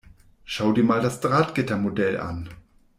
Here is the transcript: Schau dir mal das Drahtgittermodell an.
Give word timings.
Schau 0.45 0.71
dir 0.73 0.83
mal 0.83 0.99
das 0.99 1.19
Drahtgittermodell 1.21 2.19
an. 2.19 2.49